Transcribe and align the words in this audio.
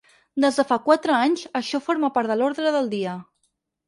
Des 0.43 0.55
de 0.59 0.63
fa 0.69 0.77
quatre 0.85 1.13
anys, 1.17 1.43
això 1.59 1.79
forma 1.87 2.09
part 2.15 2.31
de 2.31 2.39
l’ordre 2.39 2.73
del 2.77 2.89
dia. 2.95 3.15